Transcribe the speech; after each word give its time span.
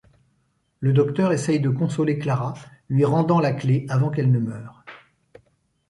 Le 0.79 0.93
Docteur 0.93 1.31
essaie 1.31 1.59
de 1.59 1.69
consoler 1.69 2.17
Clara, 2.17 2.55
lui 2.89 3.05
rendant 3.05 3.39
la 3.39 3.51
clé 3.53 3.85
avant 3.87 4.09
qu'elle 4.09 4.31
ne 4.31 4.39
meure. 4.39 4.83